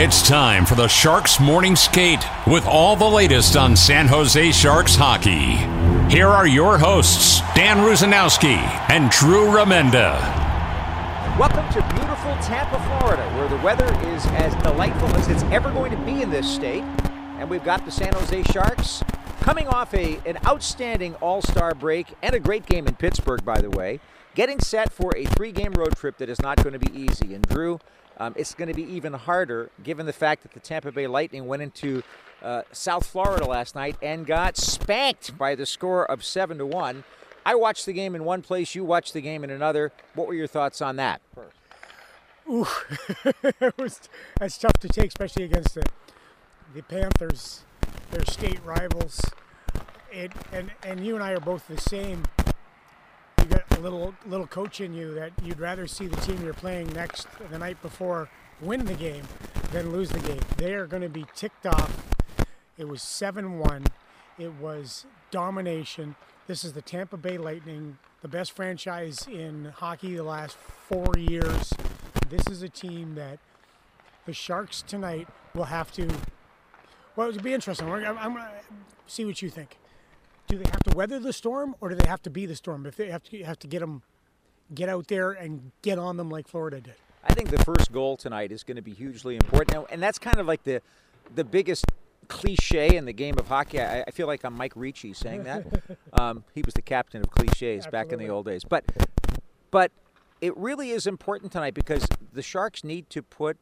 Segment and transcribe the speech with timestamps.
[0.00, 4.94] It's time for the Sharks Morning Skate with all the latest on San Jose Sharks
[4.94, 5.56] hockey.
[6.08, 8.58] Here are your hosts, Dan Rusanowsky
[8.90, 10.16] and Drew Remenda.
[11.36, 15.90] Welcome to beautiful Tampa, Florida, where the weather is as delightful as it's ever going
[15.90, 16.84] to be in this state.
[17.40, 19.02] And we've got the San Jose Sharks
[19.40, 23.60] coming off a, an outstanding all star break and a great game in Pittsburgh, by
[23.60, 23.98] the way,
[24.38, 27.34] getting set for a three game road trip that is not going to be easy.
[27.34, 27.80] And Drew,
[28.18, 31.48] um, it's going to be even harder given the fact that the Tampa Bay Lightning
[31.48, 32.04] went into
[32.40, 37.02] uh, South Florida last night and got spanked by the score of seven to one.
[37.44, 38.76] I watched the game in one place.
[38.76, 39.90] You watched the game in another.
[40.14, 41.20] What were your thoughts on that?
[42.48, 42.66] Ooh,
[43.42, 45.84] it was that's tough to take, especially against the
[46.74, 47.64] the Panthers,
[48.12, 49.20] their state rivals.
[50.12, 52.22] It and and you and I are both the same
[53.78, 57.28] a little little coach in you that you'd rather see the team you're playing next
[57.50, 58.28] the night before
[58.60, 59.22] win the game
[59.72, 60.40] than lose the game.
[60.56, 62.04] They are going to be ticked off.
[62.76, 63.86] It was 7-1.
[64.38, 66.16] It was domination.
[66.48, 70.56] This is the Tampa Bay Lightning, the best franchise in hockey the last
[70.88, 71.72] 4 years.
[72.28, 73.38] This is a team that
[74.26, 76.08] the Sharks tonight will have to
[77.14, 77.90] well, it'll be interesting.
[77.90, 78.50] I'm, I'm going to
[79.08, 79.76] see what you think
[80.48, 82.86] do they have to weather the storm or do they have to be the storm?
[82.86, 84.02] If they have to have to get them,
[84.74, 86.94] get out there and get on them like Florida did.
[87.22, 90.18] I think the first goal tonight is going to be hugely important, now, and that's
[90.18, 90.80] kind of like the
[91.34, 91.84] the biggest
[92.28, 93.80] cliche in the game of hockey.
[93.80, 95.66] I, I feel like I'm Mike Ricci saying that.
[96.14, 97.90] um, he was the captain of cliches Absolutely.
[97.90, 98.84] back in the old days, but
[99.70, 99.92] but
[100.40, 103.56] it really is important tonight because the Sharks need to put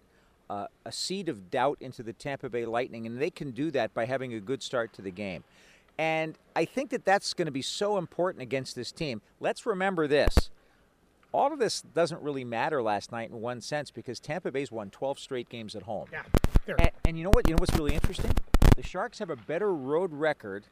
[0.49, 3.93] uh, a seed of doubt into the Tampa Bay Lightning, and they can do that
[3.95, 5.43] by having a good start to the game.
[5.99, 9.23] And I think that that's going to be so important against this team.
[9.41, 10.51] Let's remember this.
[11.33, 14.91] All of this doesn't really matter last night in one sense because Tampa Bay's won
[14.91, 16.09] 12 straight games at home.
[16.13, 16.75] Yeah.
[16.79, 17.49] And, and you know what?
[17.49, 18.33] You know what's really interesting?
[18.77, 20.65] The Sharks have a better road record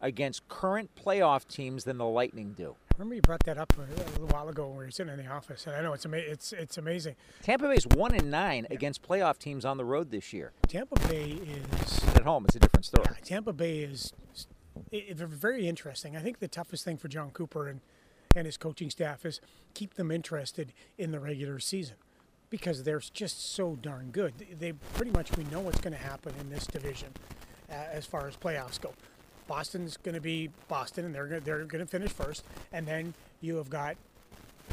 [0.00, 2.76] against current playoff teams than the Lightning do.
[2.98, 5.30] Remember you brought that up a little while ago when we were sitting in the
[5.30, 7.14] office, and I know it's ama- it's it's amazing.
[7.42, 8.74] Tampa Bay's one and nine yeah.
[8.74, 10.52] against playoff teams on the road this year.
[10.66, 12.46] Tampa Bay is at home.
[12.46, 13.06] It's a different story.
[13.10, 14.12] Yeah, Tampa Bay is
[14.90, 16.16] it, very interesting.
[16.16, 17.80] I think the toughest thing for Jon Cooper and,
[18.34, 19.40] and his coaching staff is
[19.74, 21.96] keep them interested in the regular season
[22.50, 24.34] because they're just so darn good.
[24.58, 27.08] They pretty much we know what's going to happen in this division
[27.70, 28.92] uh, as far as playoffs go.
[29.46, 33.56] Boston's going to be Boston, and they're they're going to finish first, and then you
[33.56, 33.96] have got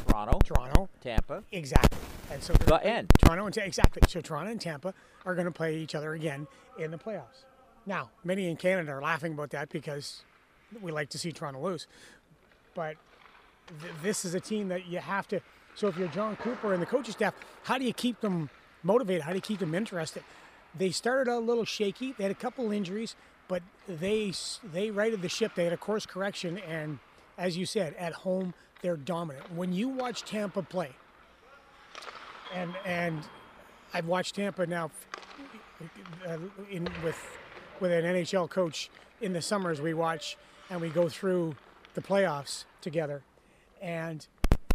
[0.08, 1.98] Toronto, Toronto, Tampa, exactly,
[2.30, 3.10] and so the end.
[3.18, 4.02] Toronto and exactly.
[4.08, 4.92] So Toronto and Tampa
[5.24, 6.48] are going to play each other again
[6.78, 7.44] in the playoffs.
[7.86, 10.22] Now, many in Canada are laughing about that because
[10.80, 11.86] we like to see Toronto lose.
[12.74, 12.96] But
[13.80, 15.40] th- this is a team that you have to.
[15.74, 17.34] So if you're Jon Cooper and the coaching staff,
[17.64, 18.48] how do you keep them
[18.82, 19.22] motivated?
[19.22, 20.22] How do you keep them interested?
[20.76, 22.12] They started out a little shaky.
[22.16, 23.16] They had a couple injuries,
[23.48, 24.32] but they
[24.72, 25.52] they righted the ship.
[25.54, 26.98] They had a course correction, and
[27.38, 29.52] as you said, at home they're dominant.
[29.52, 30.90] When you watch Tampa play,
[32.52, 33.22] and and
[33.92, 34.90] I've watched Tampa now
[36.26, 36.38] uh,
[36.70, 37.18] in with
[37.80, 38.90] with an NHL coach
[39.20, 40.36] in the summers we watch
[40.70, 41.54] and we go through
[41.94, 43.22] the playoffs together.
[43.80, 44.26] And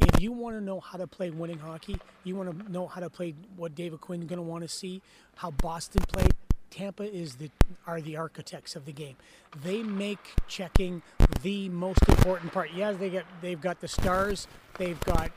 [0.01, 3.01] if you want to know how to play winning hockey, you want to know how
[3.01, 5.01] to play what David Quinn's going to want to see,
[5.35, 6.33] how Boston played.
[6.69, 7.49] Tampa is the
[7.87, 9.15] are the architects of the game.
[9.63, 11.01] They make checking
[11.41, 12.69] the most important part.
[12.75, 15.31] Yes, they get they've got the stars, they've got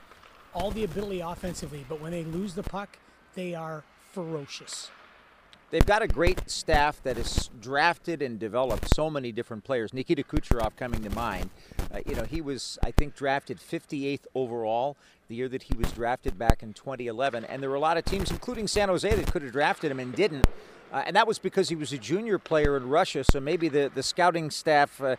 [0.53, 2.99] all the ability offensively, but when they lose the puck,
[3.35, 3.83] they are
[4.13, 4.91] ferocious
[5.73, 9.93] they've got a great staff that has drafted and developed so many different players.
[9.93, 11.51] Nikita Kucherov coming to mind.
[11.93, 14.97] Uh, you know, he was, I think, drafted 58th overall
[15.29, 17.45] the year that he was drafted back in 2011.
[17.47, 19.99] And there were a lot of teams, including San Jose, that could have drafted him
[19.99, 20.47] and didn't.
[20.93, 23.91] Uh, and that was because he was a junior player in Russia, so maybe the,
[23.95, 25.17] the scouting staff uh,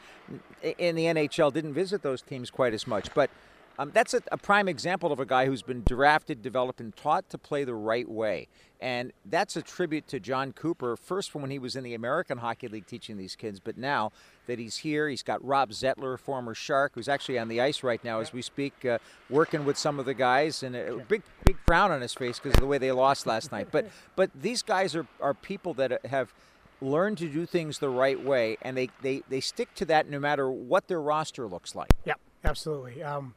[0.78, 3.12] in the NHL didn't visit those teams quite as much.
[3.16, 3.32] But
[3.80, 7.30] Um, that's a, a, prime example of a guy who's been drafted, developed, and taught
[7.30, 8.48] to play the right way.
[8.80, 12.38] And that's a tribute to Jon Cooper, first from when he was in the American
[12.38, 14.12] Hockey League teaching these kids, but now
[14.46, 18.04] that he's here, he's got Rob Zettler, former Shark, who's actually on the ice right
[18.04, 19.00] now as we speak, uh,
[19.30, 22.56] working with some of the guys, and a big, big frown on his face because
[22.56, 23.70] of the way they lost last night.
[23.72, 26.34] But, but these guys are, are people that have
[26.82, 30.20] learned to do things the right way, and they, they, they stick to that no
[30.20, 31.90] matter what their roster looks like.
[32.06, 33.02] Yeah, absolutely.
[33.02, 33.34] Um,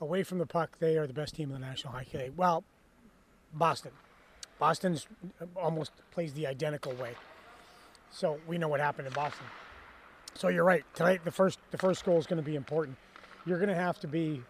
[0.00, 2.32] away from the puck, they are the best team in the National Hockey League.
[2.36, 2.64] Well,
[3.52, 3.92] Boston.
[4.58, 5.06] Boston's
[5.56, 7.12] almost plays the identical way.
[8.10, 9.46] So we know what happened in Boston.
[10.34, 10.84] So you're right.
[10.94, 12.96] Tonight, the first the first goal is going to be important.
[13.46, 14.42] You're going to have to be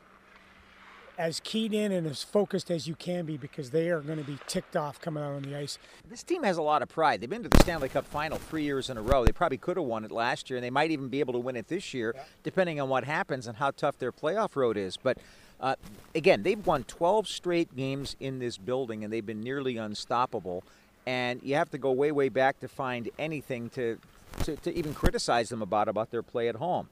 [1.19, 4.25] as keyed in and as focused as you can be because they are going to
[4.25, 5.77] be ticked off coming out on the ice.
[6.09, 7.21] This team has a lot of pride.
[7.21, 9.25] They've been to the Stanley Cup final three years in a row.
[9.25, 11.41] They probably could have won it last year, and they might even be able to
[11.41, 12.23] win it this year, yeah.
[12.45, 14.97] depending on what happens and how tough their playoff road is.
[14.97, 15.19] But
[15.61, 15.75] uh,
[16.15, 20.63] again, they've won 12 straight games in this building, and they've been nearly unstoppable.
[21.05, 23.99] And you have to go way, way back to find anything to,
[24.45, 26.89] to, to even criticize them about about their play at home.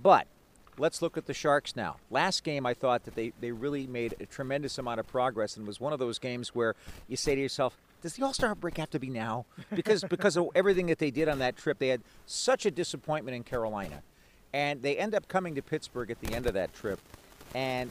[0.00, 0.28] But
[0.76, 1.96] Let's look at the Sharks now.
[2.10, 5.66] Last game, I thought that they, they really made a tremendous amount of progress and
[5.66, 6.74] was one of those games where
[7.08, 9.46] you say to yourself, does the All Star break have to be now?
[9.74, 13.34] Because because of everything that they did on that trip, they had such a disappointment
[13.34, 14.02] in Carolina,
[14.52, 17.00] and they end up coming to Pittsburgh at the end of that trip,
[17.54, 17.90] and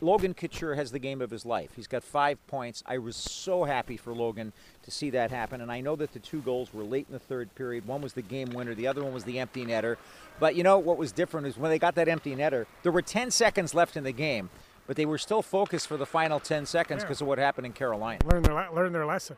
[0.00, 1.70] Logan Couture has the game of his life.
[1.74, 2.82] He's got five points.
[2.86, 4.52] I was so happy for Logan
[4.82, 5.60] to see that happen.
[5.60, 7.86] And I know that the two goals were late in the third period.
[7.86, 9.96] One was the game winner, the other one was the empty netter.
[10.38, 13.02] But you know what was different is when they got that empty netter, there were
[13.02, 14.50] 10 seconds left in the game,
[14.86, 17.24] but they were still focused for the final 10 seconds because yeah.
[17.24, 18.20] of what happened in Carolina.
[18.24, 19.36] Learn their, learn their lesson.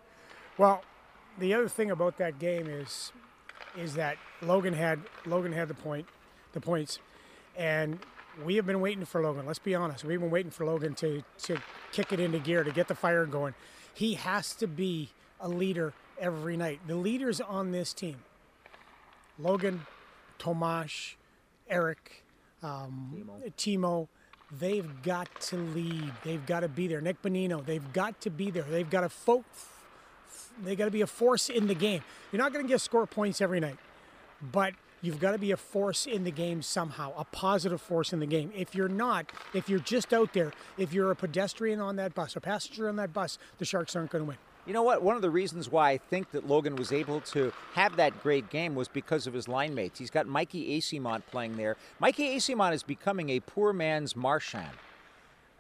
[0.57, 0.83] Well,
[1.39, 3.13] the other thing about that game is
[3.77, 6.07] is that Logan had Logan had the point,
[6.53, 6.99] the points,
[7.57, 7.99] and
[8.45, 9.47] we have been waiting for Logan.
[9.47, 10.05] Let's be honest.
[10.05, 11.59] We've been waiting for Logan to, to
[11.93, 13.55] kick it into gear, to get the fire going.
[13.95, 16.81] He has to be a leader every night.
[16.87, 18.17] The leaders on this team
[19.39, 19.87] Logan,
[20.39, 21.17] Tomas,
[21.69, 22.25] Erik,
[22.63, 23.53] um, Timo.
[23.57, 24.09] Timo.
[24.59, 26.13] they've got to lead.
[26.25, 27.01] They've got to be there.
[27.01, 28.65] Nick Bonino, they've got to be there.
[28.65, 29.45] They've got to fo-
[30.63, 32.03] they got to be a force in the game.
[32.33, 33.79] You're not going to get score points every night,
[34.41, 38.21] but You've got to be a force in the game somehow, a positive force in
[38.21, 38.53] the game.
[38.55, 42.35] If you're not, if you're just out there, if you're a pedestrian on that bus,
[42.37, 44.39] a passenger on that bus, the Sharks aren't going to win.
[44.67, 45.03] You know what?
[45.03, 48.51] One of the reasons why I think that Logan was able to have that great
[48.51, 49.99] game was because of his line mates.
[49.99, 51.77] He's got Mikey Eyssimont playing there.
[52.01, 54.77] Mikey Eyssimont is becoming a poor man's Marchand.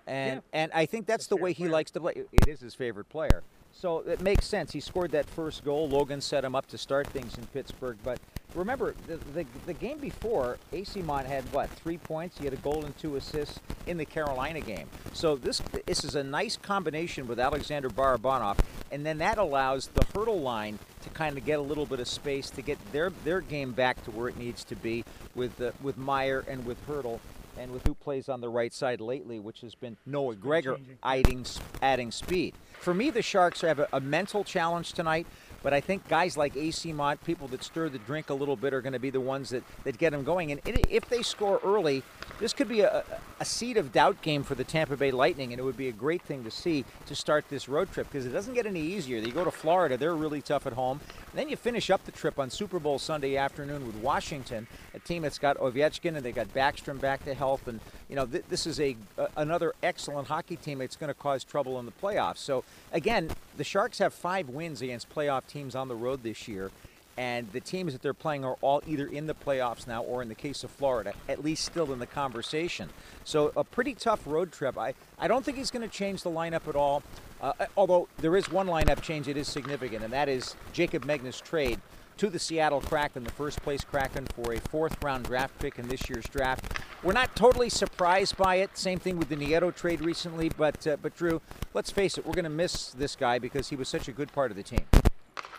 [0.06, 0.61] And, yeah.
[0.61, 1.73] and I think that's, that's the way he player.
[1.73, 2.14] likes to play.
[2.32, 3.43] It is his favorite player.
[3.80, 4.72] So it makes sense.
[4.72, 5.88] He scored that first goal.
[5.88, 7.96] Logan set him up to start things in Pittsburgh.
[8.02, 8.19] But
[8.56, 12.38] remember, the, the, the game before, Eyssimont had what, three points?
[12.38, 14.88] He had a goal and two assists in the Carolina game.
[15.12, 18.58] So this this is a nice combination with Alexander Barabanov.
[18.90, 22.08] And then that allows the Hertl line to kind of get a little bit of
[22.08, 25.04] space to get their, their game back to where it needs to be
[25.36, 27.20] with, uh, with Meier and with Hertl
[27.58, 31.44] and with who plays on the right side lately, which has been Noah Gregor adding,
[31.82, 32.55] adding speed.
[32.81, 35.26] For me, the Sharks have a, a mental challenge tonight.
[35.62, 38.81] But I think guys like Eyssimont, people that stir the drink a little bit, are
[38.81, 40.52] going to be the ones that, that get them going.
[40.52, 42.05] And if they score early,
[42.38, 43.05] this could be a,
[43.40, 45.93] a seed of doubt game for the Tampa Bay Lightning, and it would be a
[45.93, 49.19] great thing to see to start this road trip because it doesn't get any easier.
[49.19, 51.00] You go to Florida, they're really tough at home.
[51.31, 54.99] And then you finish up the trip on Super Bowl Sunday afternoon with Washington, a
[54.99, 57.69] team that's got Ovechkin and they got Backstrom back to health.
[57.69, 61.14] And, you know, th- this is a, a another excellent hockey team that's going to
[61.14, 62.38] cause trouble in the playoffs.
[62.38, 66.71] So, again, the Sharks have five wins against playoff teams on the road this year.
[67.18, 70.28] And the teams that they're playing are all either in the playoffs now or, in
[70.28, 72.90] the case of Florida, at least still in the conversation.
[73.25, 74.78] So, a pretty tough road trip.
[74.78, 77.02] I, I don't think he's going to change the lineup at all.
[77.40, 81.40] Uh, although there is one lineup change that is significant, and that is Jacob Megna's
[81.40, 81.80] trade
[82.18, 85.88] to the Seattle Kraken, the first place Kraken for a fourth round draft pick in
[85.88, 86.80] this year's draft.
[87.02, 88.78] We're not totally surprised by it.
[88.78, 91.40] Same thing with the Nieto trade recently, but uh, but Drew,
[91.75, 94.32] let's face it, we're going to miss this guy because he was such a good
[94.32, 94.84] part of the team.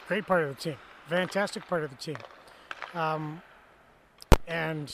[0.07, 0.77] Great part of the team,
[1.09, 2.17] fantastic part of the team.
[2.93, 3.41] Um,
[4.47, 4.93] and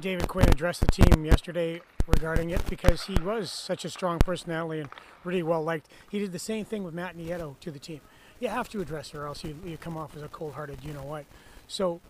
[0.00, 4.80] David Quinn addressed the team yesterday regarding it because he was such a strong personality
[4.80, 4.90] and
[5.24, 5.88] really well liked.
[6.10, 8.00] He did the same thing with Matt Nieto to the team
[8.40, 10.94] you have to address her, or else you, you come off as a cold-hearted you
[10.94, 11.26] know what
[11.70, 12.00] so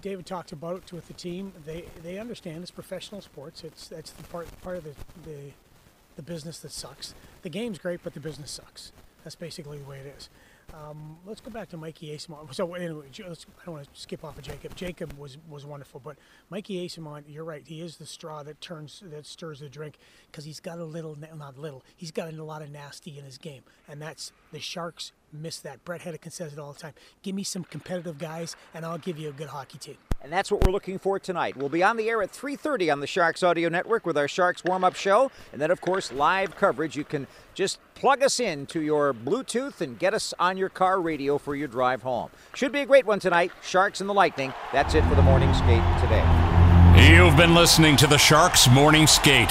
[0.00, 1.52] David talked about it with the team.
[1.66, 3.64] They they understand it's professional sports.
[3.64, 5.50] It's that's the part part of the, the
[6.16, 7.12] the business that sucks.
[7.42, 8.92] The game's great, but the business sucks.
[9.24, 10.28] That's basically the way it is.
[10.74, 12.54] Um, let's go back to Mikey Eyssimont.
[12.54, 13.22] So anyway, I
[13.64, 14.74] don't want to skip off of Jacob.
[14.76, 16.16] Jacob was was wonderful, but
[16.48, 17.62] Mikey Eyssimont, you're right.
[17.66, 19.98] He is the straw that turns that stirs the drink
[20.30, 21.82] because he's got a little, not little.
[21.96, 25.84] He's got a lot of nasty in his game, and that's the Sharks miss that.
[25.84, 26.94] Bret Hedican says it all the time.
[27.22, 29.96] Give me some competitive guys, and I'll give you a good hockey team.
[30.22, 31.56] And that's what we're looking for tonight.
[31.56, 34.62] We'll be on the air at 3:30 on the Sharks Audio Network with our Sharks
[34.64, 36.94] warm-up show, and then of course live coverage.
[36.94, 41.00] You can just plug us in to your Bluetooth and get us on your car
[41.00, 42.30] radio for your drive home.
[42.54, 43.50] Should be a great one tonight.
[43.62, 44.52] Sharks and the Lightning.
[44.72, 46.26] That's it for the morning skate today.
[47.08, 49.50] You've been listening to the Sharks Morning Skate.